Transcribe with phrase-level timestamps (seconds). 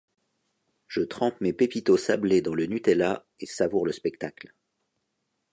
[0.87, 4.55] Je trempe mes Pépitos sablés dans le Nutella et savoure le spectacle.